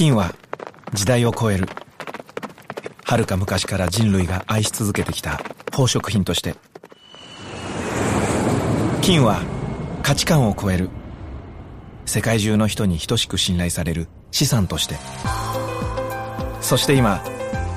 [0.00, 0.34] 金は
[0.94, 1.68] 時代を超える。
[3.04, 6.54] 遥か昔から人類が愛し続けてきた宝飾品として。
[9.02, 9.42] 金は
[10.02, 10.88] 価値観を超える。
[12.06, 14.96] 世界中の人に等しく信頼される資産として。
[16.62, 17.22] そして今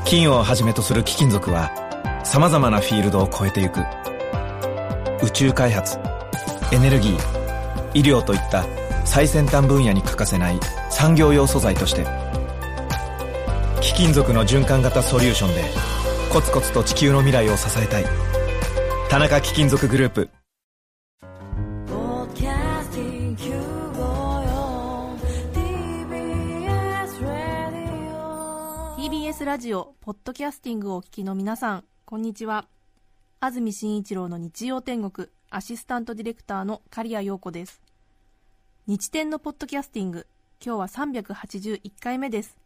[0.05, 1.73] 金をはじめとする貴金属は
[2.23, 3.81] 様々なフィールドを超えてゆく。
[5.21, 5.97] 宇宙開発
[6.71, 7.17] エネルギー
[7.93, 8.65] 医療といった
[9.05, 10.59] 最先端分野に欠かせない
[10.89, 12.05] 産業用素材として
[13.81, 15.63] 貴金属の循環型ソリューションで
[16.33, 18.05] コツコツと地球の未来を支えたい。
[19.07, 20.29] 田中貴金属グループ。
[28.97, 32.65] TBS ラジオポッドキャスティングをお聞きの皆さんこんにちは。
[33.39, 37.79] 安住紳一郎の日曜天国アシスタントディレクターの刈谷陽子です。
[38.85, 40.27] 日天のポッドキャスティング。
[40.61, 42.57] 今日は381回目です。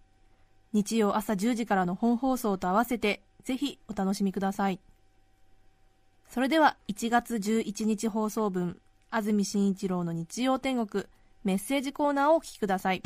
[0.73, 4.79] 日曜朝10時からの本放送と合わせてぜひお楽しみください。
[6.27, 8.79] それでは1月11日放送分
[9.11, 11.05] 安住紳一郎の日曜天国
[11.43, 13.03] メッセージコーナーをお聞きください。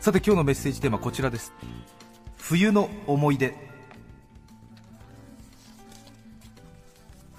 [0.00, 1.52] さて今日のメッセージテーマはこちらです。
[2.38, 3.63] 冬の思い出。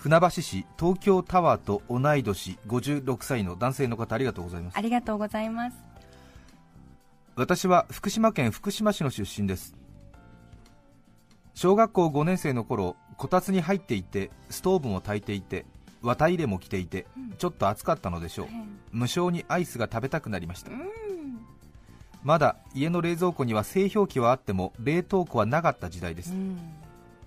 [0.05, 4.77] 船橋市東京タワーと同い年56歳の男性の方ありがとうございます。
[4.77, 5.77] ありがとうございます。
[7.35, 9.73] 私は福島県福島市の出身です。
[11.55, 15.65] 小学校5年生の頃こたつに入っていてストーブも焚いていて
[16.03, 17.07] 綿入れも着ていて、
[17.39, 18.47] ちょっと暑かったのでしょう、
[18.91, 20.69] 無性にアイスが食べたくなりました、
[22.21, 26.31] まだ家の冷蔵庫には製氷機はあっても冷凍庫はなかった時代です、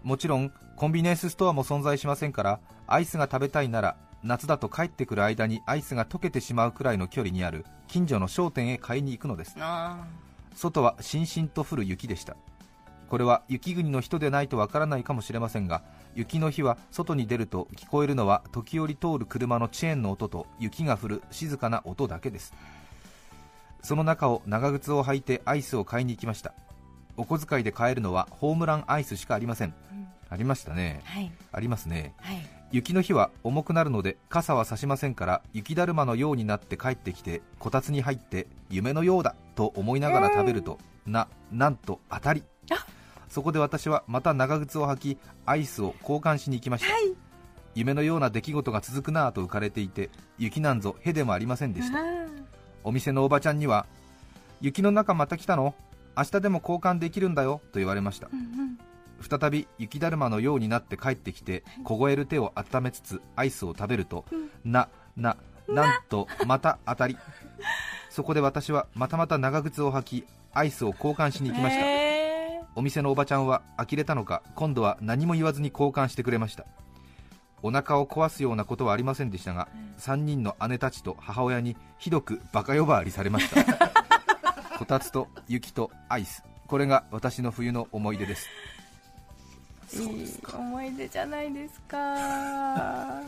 [0.05, 9.57] もちろんコンビニエンスストアも存在しませんからアイスが食べたいなら夏だと帰ってくる間にアイスが溶けてしまうくらいの距離にある近所の商店へ買いに行くのです。
[10.55, 12.37] 外はしんしんと降る雪でした。
[13.09, 15.83] これは雪国の人でないとわからないかもしれませんが
[16.15, 22.55] 雪の日は外に出ると聞こえるのは時折通る車のチェーンの音と雪が降る静かな音だけです。
[23.83, 26.55] その中を長靴を履いてアイスを買いに行きました。
[27.17, 29.75] お小遣いで買えるのはホームランアイスしかありません、
[30.31, 31.33] ありましたね、はい。
[31.53, 32.15] ありますね。
[32.19, 32.47] はい。
[32.71, 42.43] 雪の日は重くなるので傘は差しませんから雪だるまのようになって帰ってきてこたつに入って夢のようだと思いながら食べるとななんと当たり。
[43.31, 46.89] そこで私はまた長靴を履きアイスを交換しに行きました、
[47.75, 50.09] 夢のような出来事が続くなぁと浮かれていて
[50.39, 51.99] 雪なんぞへでもありませんでした。
[52.85, 53.85] お店のおばちゃんには
[54.63, 55.75] 雪の中また来たの？
[56.17, 58.31] 明日でも交換できるんだよと言われました、
[59.21, 64.25] 再び雪だるまのようになって帰ってきて凍える手を温めつつアイスを食べると、
[64.65, 65.37] なな
[65.69, 67.17] なんとまた当たり。
[68.11, 72.63] そこで私はまたまた長靴を履きアイスを交換しに行きました、え。
[72.75, 76.65] お店のおばちゃんは呆れたのか今度は何も言わずに交換してくれました。
[77.63, 79.69] お腹を壊すようなことはありませんでしたが、
[79.99, 83.65] 3人の姉たちと母親にひどくバカ呼ばわりされました。
[84.79, 86.45] こたつと雪とアイス。
[86.67, 88.47] これが私の冬の思い出です。
[88.47, 88.78] ー、
[89.93, 93.23] いい思い出じゃないですか。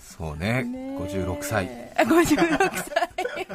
[0.00, 0.64] そうね。
[0.64, 0.98] ねえ。
[0.98, 1.68] 56歳。
[1.96, 3.46] あ56歳。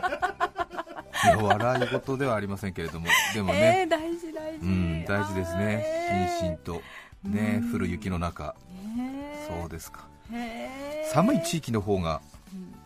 [1.41, 3.07] 笑い事ではありませんけれども。
[3.33, 4.65] でもね、えー、大事大事。
[4.65, 6.29] うん大事ですね。
[6.39, 6.81] しんしんと
[7.23, 8.55] とね降る雪の中。
[8.95, 10.07] ねそうですか。
[10.31, 12.21] へー寒い地域の方が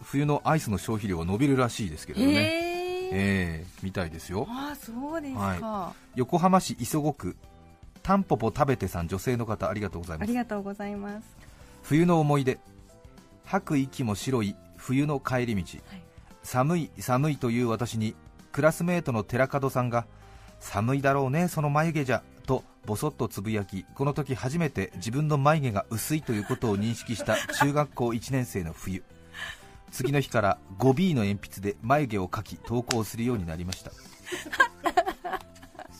[0.03, 4.47] 冬のアイスの消費量は伸びるらしいですけれどね、へーええみたいですよ。
[4.49, 7.37] あそうですか、は横浜市磯子区
[8.07, 10.27] タンポポ食べてさん女性の方ありがとうございあます。
[10.29, 11.27] りがとうございます。
[11.83, 12.57] 冬の思い出。
[13.43, 16.01] 吐く息も白い冬の帰り道、はい。
[16.41, 18.15] 寒い寒いという私に
[18.53, 20.07] クラスメートの寺門さんが
[20.61, 29.03] 寒いだろうねその眉毛じゃとボソッとつぶやきこの時初めて自分の眉毛が薄いということを認識した中学校 1年生の冬。
[29.91, 33.91] 次の日から 5B の鉛筆で眉毛を描き投稿するようになりました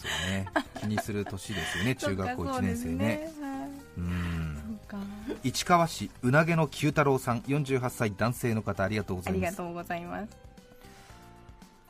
[0.07, 0.48] そうね。
[0.80, 3.31] 気にする年ですよね 中学校1年生ね。
[3.36, 3.57] そうはい
[3.98, 4.80] うん。
[4.88, 5.06] そうか。
[5.44, 9.48] 市川市うなげの九太郎さん48歳男性の方ありがとうございます。
[9.48, 10.27] ありがとうございます。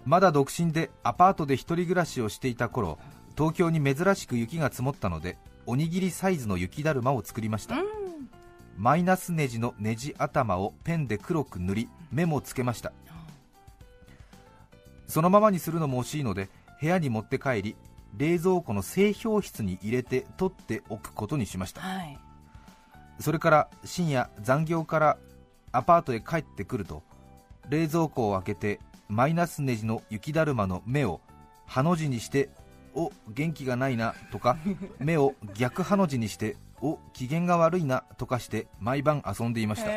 [0.05, 2.97] まだ独身でアパートで一人暮らしをしていた頃
[3.37, 7.75] 東京に珍しく雪が積もったのでおにぎりサイズの雪だるまを作りました、
[8.77, 12.93] マイナスネジのネジ頭をペンで黒く塗り目もつけました。
[15.07, 16.49] そのままにするのも惜しいので
[16.79, 17.75] 部屋に持って帰り
[18.15, 21.81] 冷蔵庫の製氷室に入れて取っておくことにしました。
[21.81, 22.17] はい。
[23.19, 25.17] それから深夜残業から
[25.71, 27.03] アパートへ帰ってくると
[27.69, 31.21] 冷蔵庫を開けてマイナスネジの雪だるまの目を
[31.65, 32.49] ハの字にして
[32.93, 34.57] お元気がないなとか
[34.99, 39.91] 目を逆ハの字にしてお機嫌が悪いなとかして毎晩遊んでいました。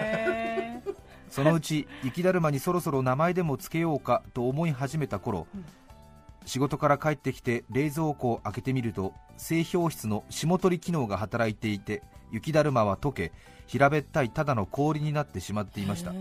[1.30, 5.64] そのうち雪だるまにそろそろ名前でもつけようかと思い始めた頃、うん、
[6.46, 13.32] 仕事から帰ってきて冷蔵庫を開けてみると製氷室の霜取り機能が働いていて雪だるまは溶け
[13.66, 16.12] 平べったいただの氷になってしまっていました。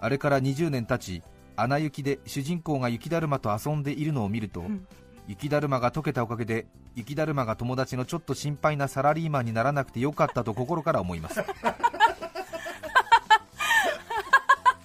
[0.00, 1.22] あれから20年経ち
[1.56, 4.86] 穴雪で主人公が雪だるまと遊んでいるのを見ると、うん、
[5.26, 11.42] 雪だるまが溶けたおかげで雪だるまが友達のちょっと心配なサラリーマンにならなくてよかったと心から思います。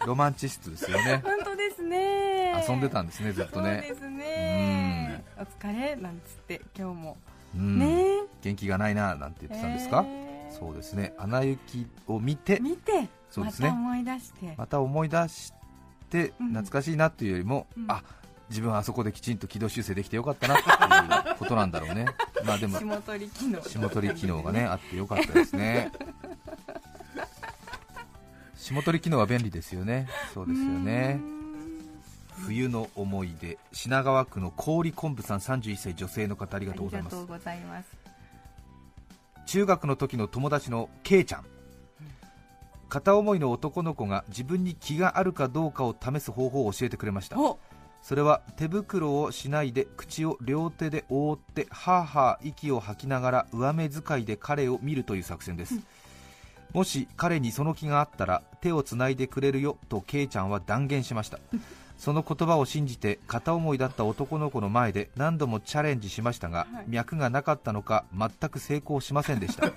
[0.05, 1.21] ロマンチストですよね。
[1.23, 2.65] 本当ですね。
[2.67, 3.93] 遊んでたんですねずっとね
[5.39, 7.17] お疲れなんつって今日も。
[7.55, 8.23] ね。
[8.41, 10.05] 元気がないななんて言ってたんですか、
[10.49, 11.13] そうですね。
[11.17, 13.69] 穴行きを見て見てそうですね。
[13.69, 14.55] また思い出して。
[14.57, 15.53] また思い出し
[16.09, 18.03] て懐かしいなというよりも、うん、あ
[18.49, 20.57] 自分はあそこできちんと軌道修正できてよかったなっ
[21.23, 22.05] ていうことなんだろうね。
[22.43, 23.61] まあでも霜取り機能。
[23.61, 25.93] 霜取り機能がね あってよかったですね。
[28.57, 30.09] 霜取り機能は便利ですよね。
[30.33, 31.38] そうですよね
[32.45, 37.17] 冬の思い出品川区の氷昆布さん31歳女性の方ありがとうございます。
[39.45, 41.45] 中学の時の友達のけいちゃん。
[42.87, 47.37] 片思いの男の子が自分に気があるかどうかを試す方法を教えてくれました。
[48.01, 55.83] それは手袋をしないで口を両手で覆ってはーはー息を吐きながら上目遣いで彼を見るという作戦です、うん。
[56.73, 61.39] もし彼にその気があったら手をつないでくれるよとケイちゃんは断言しました
[61.99, 69.69] その言葉を信じて片思いだった男の子の前で何度もチャレンジしましたが、はい、脈がなかったのか全く成功しませんでした。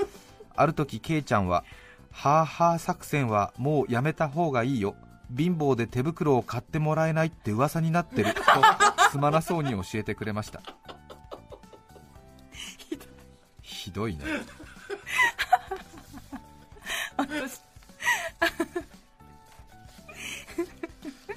[0.56, 1.64] ある時ケイちゃんは
[2.10, 4.96] はーはー作戦はもうやめた方がいいよ。
[5.36, 8.32] 貧乏で手袋を買ってもらえないって噂になってる。
[8.32, 8.40] と
[9.10, 10.62] すまなそうに教えてくれました。
[13.60, 14.16] ひどい。
[14.16, 14.24] ね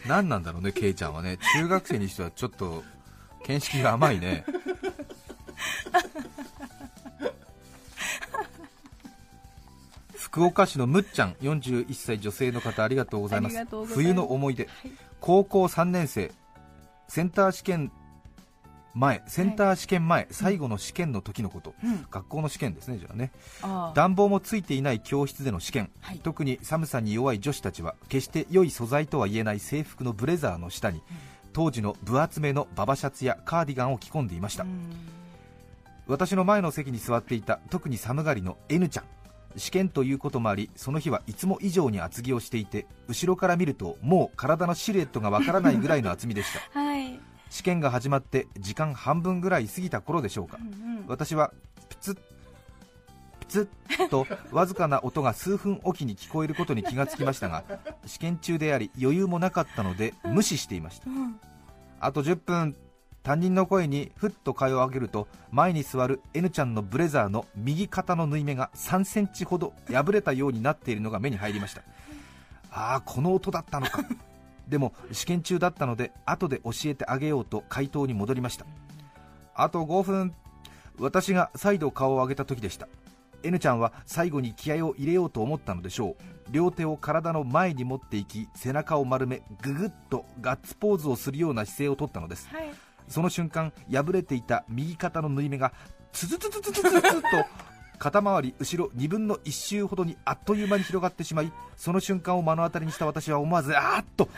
[0.10, 2.84] 何なんだろうね、ケイちゃんはね、中学生にしてはちょっと
[3.46, 4.44] 見識が甘いね。
[10.18, 13.58] 福岡市のむっちゃん41歳女性の方ありがとうございます。
[13.94, 16.32] 冬の思い出、はい、高校3年生。
[17.08, 17.92] センター試験
[19.00, 23.32] 前センター試験前、はい、最後の試験の時のこと、うん、学校の試験ですねじゃあね。
[23.96, 31.04] 暖房もついていない教室での試験、はい、特に寒さに弱い女子たちは決して良い素材とは言えない制服のブレザーの下に、うん、
[31.54, 34.66] 当時の分厚めのババシャツやカーディガンを着込んでいました、
[36.08, 39.06] 私の前の席に座っていた特に寒がりの N ちゃん。
[39.56, 46.89] 試験ということもありその日はいつも以上に厚着をしていて後ろから見るともう体のシルエットがわからないぐらいの厚みでした、は い
[47.50, 51.52] 試験が始まって時間半分ぐらい過ぎた頃でしょうか、うんうん、私は
[51.90, 52.18] プツッ
[53.40, 57.64] プツッとわずかな音が数分おきに聞こえることに気がつきましたが
[58.06, 61.40] 試験中であり余裕もなかったので無視していました、うん、
[62.00, 62.76] あと10分
[63.24, 71.82] 担任の声にふっと顔を上げると前に座る N ちゃんのブレザーの右肩の縫い目が3センチほど破れたようになっているのが目に入りました。
[72.72, 74.04] ああこの音だったのか
[74.70, 78.66] でも試験中だったので後で教えてあげようと回答に戻りました。
[79.56, 80.34] あと5分
[81.00, 82.88] 私が再度顔を上げた時でした。
[83.42, 86.16] N ちゃんは最後に気合を入れようと思ったのでしょう。
[86.52, 92.72] 両手を体の前に持っていき背中を丸めぐぐっとガッツポーズをするような姿勢をとったのです、はい、
[93.08, 95.74] その瞬間破れていた右肩の縫い目が
[96.12, 97.28] ツツツツツツツツと
[98.00, 104.30] 肩回り後ろ2分の1周ほどにあっという間に広がってしまいその瞬間を目の当たりにした私は思わずあーっと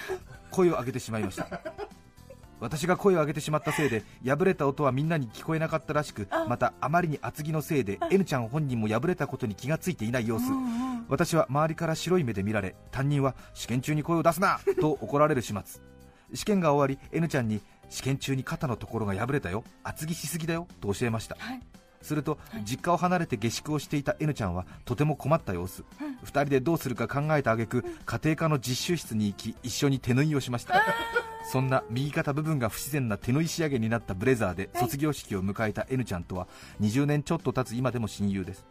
[0.49, 1.47] 声を上げてしまいました。
[2.59, 10.45] 私が声を上げてしまったせいで破れた音はみんなに聞こえなかったらしくまたあまりに厚着のせいで N ちゃん本人も破れたことに気がついていない様子。
[11.09, 15.81] 私は周りから白い目で見られ担任は試験中に声を出すなと怒られる始末。
[16.33, 19.63] 試験が終わり N ちゃんに試験中に肩のところが破れたよ。
[19.83, 21.61] 厚着しすぎだよと教えました、はい
[22.01, 30.83] すると、実家を離れて下宿をしていた N ちゃんはとても困った様子、うん、2人でどうするか考えた挙句家庭科の実習室に行き一緒に手縫いをしました。
[31.51, 36.47] そんな右肩部分が不自然な手縫い仕上げになったブレザーで卒業式を迎えた N ちゃんとは
[36.79, 38.65] 20年ちょっと経つ今でも親友です。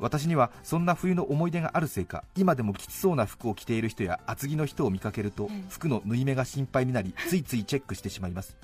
[0.00, 8.56] 私にはそんな冬の思い出があるせいか今でもきつそうな服を着ている人や厚着の人を見かけると服の縫い目が心配になりついついチェックしてしまいます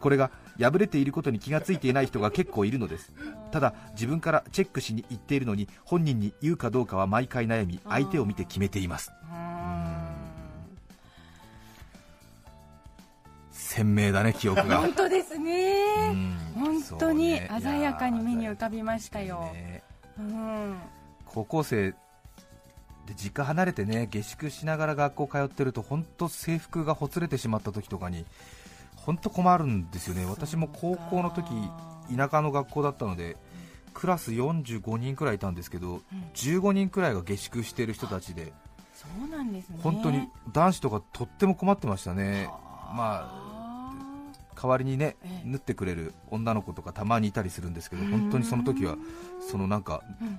[0.00, 3.12] これが破れていることに気がついていない人が結構いるのです。
[3.52, 9.12] ただ自分からチェックしに行っているのに本人に言うかどうかは毎回悩み相手を見て決めています。
[13.52, 14.78] 鮮明だね記憶が。
[14.78, 16.38] 本当ですね、うん。
[16.54, 19.82] 本当に鮮やかに目に浮かびましたよ、ね。
[20.18, 20.76] うん、
[21.24, 21.92] 高校生
[23.06, 28.26] で実家離れてね下宿しながら学校通ってると本当制服がほつれてしまった時とかに
[29.06, 30.24] 本当困るんですよね。
[30.26, 31.50] 私も高校の時
[32.14, 33.36] 田舎の学校だったので
[33.94, 36.00] クラス45人くらいいたんですけど
[36.34, 38.52] 15人くらいが下宿してる人たちで
[38.94, 39.78] そうなんですね。
[39.82, 42.48] 本当に男子とかとっても困ってましたね。
[42.94, 43.92] まあ
[44.60, 45.48] 代わりにねええ。
[45.48, 48.96] 縫ってくれる女の子とかたまにいたりするんですけど本当にその時は
[49.40, 50.38] そのなんかうん。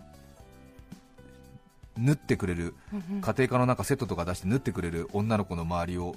[1.98, 2.74] 縫ってくれる
[3.22, 6.16] 家庭科のなんかセットとか出して縫ってくれる女の子の周りを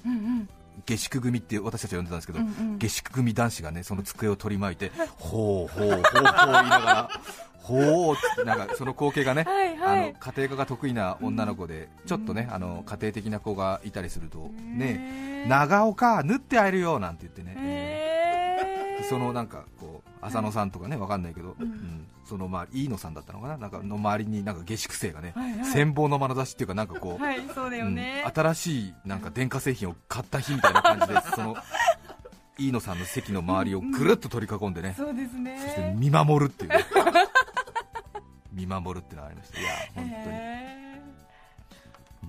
[0.85, 2.77] 下宿組って私たちは呼んでたんですけど、うんうん。
[2.77, 7.09] 下宿組男子がねその机を取り巻いて、ほうほうほうほう言いながら、
[7.59, 9.99] ほうってなんかその光景がね、はいはい。
[9.99, 22.07] あの家庭科が得意な女の子で、ちょっとねあの家庭的な子がいたりすると、ね長岡、縫ってあげるよなんて言ってね、そのなんかこう浅野さんとかねわかんないけど、うん。
[22.25, 25.33] そのまあ飯野さんだったのかな、なんかの周りになんか下宿生がね、
[25.73, 27.23] 羨望の眼差しっていうか、なんかこう。
[27.23, 31.55] はいそうだよね、うん新しいなんか電化製品を買った日みたいな感じで その
[32.57, 35.59] 飯野さんの席の周りをぐるっと取り囲んでね、そうですね。
[35.61, 36.85] そして見守るっていうね。
[38.51, 39.59] 見守るっていうのがありました。
[39.59, 40.11] いや本当に。
[40.15, 40.74] へ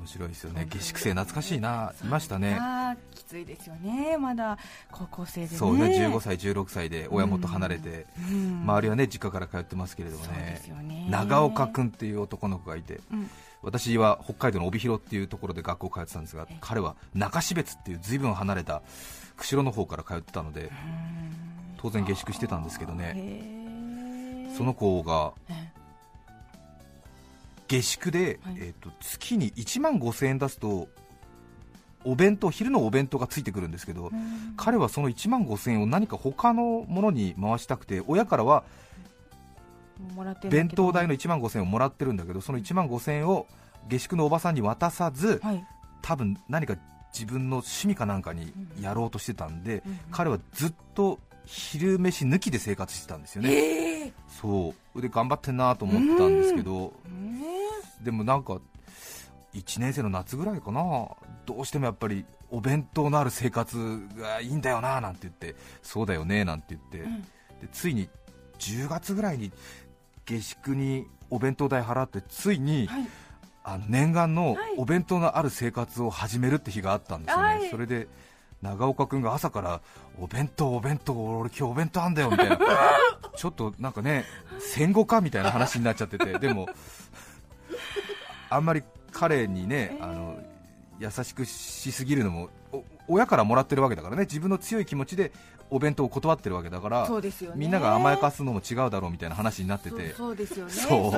[0.07, 0.67] 面白いですよね。
[0.71, 1.93] 下宿生懐かしいな。
[2.03, 4.17] いましたーねきついですよね。
[4.17, 4.57] まだ
[4.93, 5.57] 高校生でね。
[5.57, 5.87] そうね。
[5.87, 8.61] 15歳16歳で親元離れて、うん。
[8.63, 11.09] 周りはね実家から通ってますけれどもそうでねすよね。
[11.11, 13.29] 長岡君っていう男の子がいてうん。
[13.63, 16.59] 私は北海道の帯広っていうところで学校通ってたんですがええ。
[16.61, 18.83] 彼は中標津っていう随分離れた
[19.37, 20.71] 釧路の方から通ってたのでうん。
[21.79, 24.55] 当然下宿してたんですけどね。
[24.57, 25.73] その子がえ
[27.67, 28.57] 下宿で、はい。
[28.59, 30.89] えー、と月に1万5000円出すと
[32.05, 34.55] お弁当昼のお弁当がついてくるんですけど、うん。
[34.57, 38.65] 彼はその1万5000円を何か他のものに回したくて親からは
[40.49, 43.47] 弁当代の1万5000円をもらってるんだけどその1万5000円を
[43.89, 45.65] 下宿のおばさんに渡さずはい。
[46.03, 46.77] 多分何か
[47.13, 49.99] 自分の趣味かなんかにやろうとしてたんで、うんうん。
[50.13, 55.03] 彼はずっと昼飯抜きで生活してたんですよね、ええそう。
[55.03, 57.26] で頑張ってんなと思ってたんですけど、ね
[58.03, 58.59] でもなんか
[59.55, 60.83] 1年生の夏ぐらいかな。
[61.47, 63.77] どうしてもやっぱりお弁当のある生活
[64.19, 67.23] がいいんだよななんて言ってそうだよねなんて言って、うん。
[67.23, 67.29] で
[67.73, 68.09] ついに
[68.59, 69.53] 10月ぐらいに
[70.25, 73.07] 下宿にお弁当代払ってついに、はい。
[73.65, 74.75] あの念願のはい。
[74.77, 77.71] お弁当のある生活を始めるって日があったんですよね、はい。
[77.71, 78.09] それで
[78.63, 79.81] 長岡君が朝から
[80.19, 82.59] お弁当、お弁当、俺今日お弁当あんだよみたいな。
[83.37, 84.25] ちょっとなんかね
[84.61, 86.39] 戦後かみたいな話になっちゃってて。
[86.39, 86.69] でも
[88.51, 90.39] あんまり彼にね、あの
[90.99, 94.23] 優しくしすぎるのもお親からもらってるわけだからね。
[94.23, 95.33] 自分の強い気持ちで
[95.71, 97.57] お弁当を断ってるわけだからそうですよね。
[97.59, 100.11] みんなが甘やかすのも違うだろうみたいな話になってて。
[100.11, 100.73] そうそうですよね。
[100.73, 101.09] そ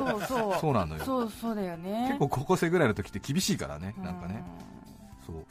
[0.56, 0.60] う。
[0.60, 1.04] そう なのよ。
[1.04, 2.06] そうそうだよね。
[2.08, 4.42] 結構高校生ぐらいの時って厳しいからね、なんかね、
[5.26, 5.36] そう。
[5.36, 5.44] うん。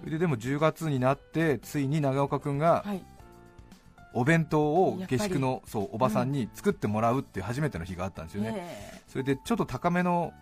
[0.00, 3.02] それででも10月になってついに長岡君がはい。
[4.14, 10.32] お弁当を下宿のそうおばさんに作ってもらうっていう初めての日があったんですよね、ねそれでちょっと高めの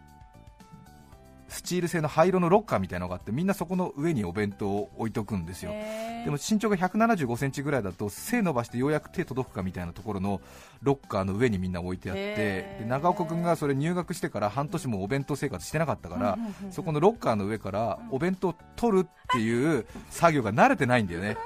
[1.49, 10.41] スチール製の灰色のロッカーみたいなのがあってみんなそこの上にお弁当を置いとくんですよ、えでも身長が175センチぐらいだと背伸ばしてようやく手届くかみたいなところの
[10.83, 12.35] ロッカーの上にみんな置いてあって
[12.81, 16.39] で長岡君がそれ入学してから半年もお弁当生活してなかったから
[16.71, 21.37] そこのロッカーの上からお弁当を取るっていう作業が慣れてないんだよね。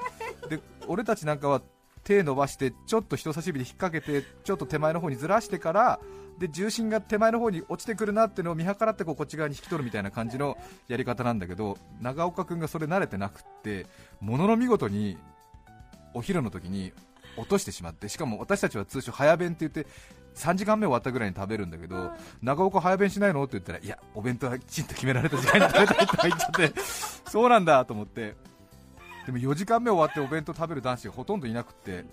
[0.49, 1.61] で俺たちなんかは
[2.03, 5.99] 手伸ばしてちょっと人差し指で引っ掛けてちょっと手前の方にずらしてから
[6.41, 10.57] で重心が手前の方に落ちてくるなっていうのを見計らってこうこっち側に引き取るみたいな感じの
[10.87, 13.85] やり方なんだけど長岡君がそれ慣れてなくって
[14.21, 15.19] ものの見事に
[16.15, 16.93] お昼の時に
[17.37, 19.85] 落としてしまってしかも私たちは通称早弁って言って
[20.33, 23.43] 3時間目終わったぐらいに食べるんだけど長岡早弁しないの？
[23.43, 26.81] って言ったらいやお弁当はきちんと決められた時間に食べたいとか言っちゃって
[27.29, 28.35] そうなんだと思って。
[29.27, 32.05] でも4時間目終わってお弁当食べる男子がほとんどいなくって。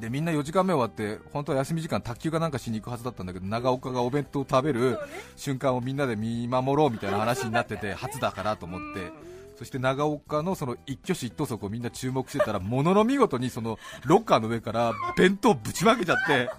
[0.00, 4.98] でみんな4時間目終わって本当は休み時間卓球かなんかしに行くはずだったんだけど長岡がお弁当を食べる
[5.36, 9.34] 瞬間をみんなで見守ろうみたいな話になってて 初だからと思って。
[9.56, 16.50] そして長岡のその一挙手一投足をみんな注目してたらものの見事にそのロッカーの上から弁当ぶちまけちゃって。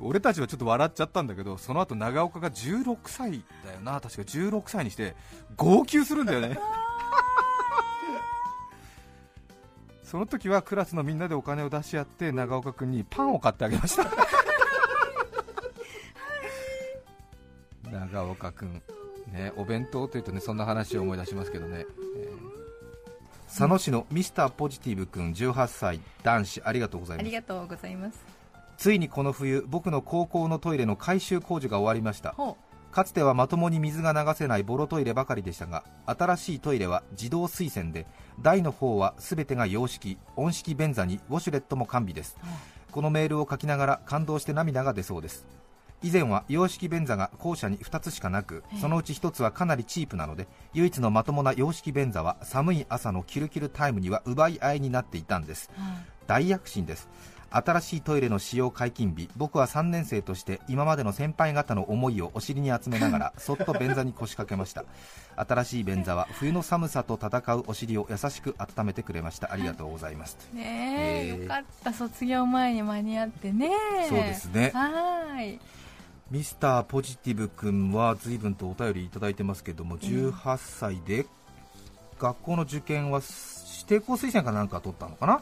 [0.00, 4.00] 俺たちはちょっと笑っちゃったんだけどその後長岡が16歳だよな。
[4.00, 5.14] 確か16歳にして
[5.56, 6.58] 号泣するんだよね
[10.10, 14.10] その時はクラスのみんなでお金を出し合って長岡君にパンを買ってあげました。
[17.92, 18.82] 長岡君
[19.28, 21.86] ねお弁当というとねそんな話を思い出しますけどね、
[22.16, 22.50] えー
[23.46, 27.26] 佐野市のミスターポジティブ君18歳男子ありがとうございます。
[27.26, 28.24] ありがとうございます。
[28.78, 32.32] ついにこの冬僕の高校のトイレの改修工事が終わりました。
[32.32, 32.56] ほ
[32.92, 38.06] かつてはまともに水が流せないボロトイレばかりでしたが新しいトイレは自動水洗で
[38.40, 42.36] 台の方は全てが洋式温式便座にウォシュレットも完備です。
[42.90, 45.46] このメールを書きながら感動して涙が出そうです。
[46.02, 55.70] 以前は洋式便座が校舎に2つしかなくそのうち1つはかなりチープなので唯一のまともな洋式便座は寒い朝のキルキルタイムには奪い合いになっていたんです。
[56.26, 57.08] 大躍進です
[57.50, 59.28] 新しいトイレの使用解禁日。
[59.36, 64.84] 僕は3年生として今までの先輩方の思いをお尻に集めながら そっと便座に腰掛けました。
[65.36, 69.52] 新しい便座は冬の寒さと戦うお尻を優しく温めてくれました。
[69.52, 70.36] ありがとうございます。
[70.52, 71.34] うねええ。
[71.34, 71.92] ーよかった。
[71.92, 73.70] 卒業前に間に合ってね。
[74.08, 74.70] そうですね。
[74.74, 75.60] はーい。
[76.30, 81.26] ミスターポジティブ君は随分とお便りいただいてますけども18歳で
[82.20, 85.40] 学校の受験は指定校推薦かなんか取ったのかな？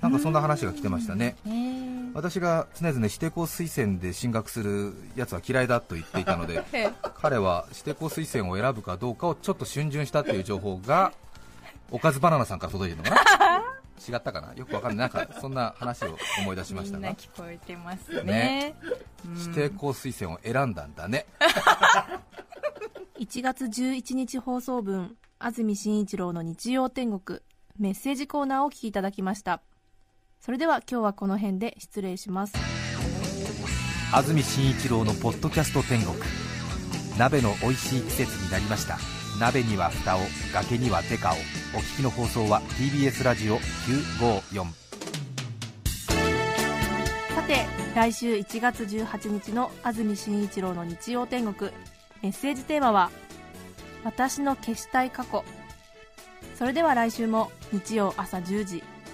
[0.00, 1.36] なんかそんな話が来てましたね。
[1.46, 6.90] えー私が常々指定校推薦で進学するやつは嫌いだと言っていたのでええ
[7.20, 11.12] 彼は指定校推薦を選ぶかどうかをちょっと逡巡したっていう情報が
[11.90, 13.62] おかずバナナさんから届いてるのかな？
[14.16, 14.54] 違ったかな？
[14.54, 15.10] よくわかんない。
[15.12, 18.22] なんかそんな話を思い出しましたがみんな聞こえてますね。
[18.24, 18.74] ね。
[19.26, 21.26] うん指定校推薦を選んだんだね。
[23.20, 27.40] 1月11日放送分安住紳一郎の日曜天国
[27.78, 29.60] メッセージコーナーをお聞きいただきました
[30.40, 32.54] それでは今日はこの辺で失礼します。
[34.12, 36.14] 安住紳一郎のポッドキャスト天国。
[37.18, 38.98] 鍋の美味しい季節になりました。
[39.40, 40.20] 鍋には蓋を
[40.54, 41.36] 崖にはデカを。
[41.74, 44.64] お聞きの放送は TBS ラジオ954
[47.34, 51.70] さて来週1月18日の安住紳一郎の日曜天国。
[52.22, 53.10] メッセージテーマは
[54.02, 55.44] 「私の消したい過去」
[56.56, 58.82] それでは来週も日曜朝10時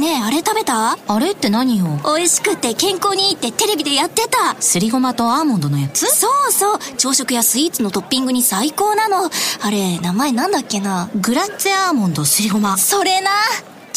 [0.00, 0.96] ねえ、あれ食べた？
[1.06, 1.84] あれって何よ？
[2.06, 4.60] 美味しくて健康にいいってテレビでやってた。
[4.60, 6.06] すりごまとアーモンドのやつ？
[6.06, 6.78] そうそう。
[6.96, 9.30] 朝食やスイーツのトッピングに最高なの。
[9.60, 11.10] あれ、名前なんだっけな？
[11.16, 12.78] グラッツェアーモンドすりごま。
[12.78, 13.30] それな。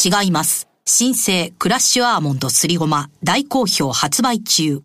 [0.04, 0.68] 違います。
[0.84, 3.08] 新生クラッシュアーモンドすりごま。
[3.22, 4.84] 大好評発売中。